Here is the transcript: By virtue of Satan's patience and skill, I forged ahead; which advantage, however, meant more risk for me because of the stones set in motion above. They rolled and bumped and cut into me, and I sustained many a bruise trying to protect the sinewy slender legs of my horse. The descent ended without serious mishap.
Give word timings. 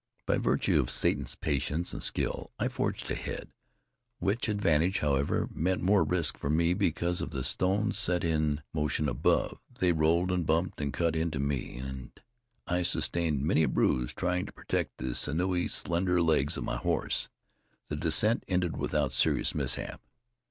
By 0.25 0.39
virtue 0.39 0.79
of 0.79 0.89
Satan's 0.89 1.35
patience 1.35 1.93
and 1.93 2.01
skill, 2.01 2.49
I 2.57 2.69
forged 2.69 3.11
ahead; 3.11 3.49
which 4.17 4.49
advantage, 4.49 4.97
however, 4.97 5.47
meant 5.53 5.83
more 5.83 6.03
risk 6.03 6.39
for 6.39 6.49
me 6.49 6.73
because 6.73 7.21
of 7.21 7.29
the 7.29 7.43
stones 7.43 7.99
set 7.99 8.23
in 8.23 8.63
motion 8.73 9.07
above. 9.07 9.59
They 9.77 9.91
rolled 9.91 10.31
and 10.31 10.43
bumped 10.43 10.81
and 10.81 10.91
cut 10.91 11.15
into 11.15 11.37
me, 11.37 11.77
and 11.77 12.19
I 12.65 12.81
sustained 12.81 13.43
many 13.43 13.61
a 13.61 13.67
bruise 13.67 14.11
trying 14.11 14.47
to 14.47 14.51
protect 14.51 14.97
the 14.97 15.13
sinewy 15.13 15.67
slender 15.67 16.19
legs 16.19 16.57
of 16.57 16.63
my 16.63 16.77
horse. 16.77 17.29
The 17.89 17.95
descent 17.95 18.43
ended 18.47 18.77
without 18.77 19.13
serious 19.13 19.53
mishap. 19.53 20.01